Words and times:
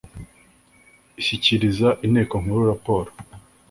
shyikiriza 1.23 1.89
Inteko 2.05 2.35
Nkuru 2.43 2.61
raporo 2.71 3.09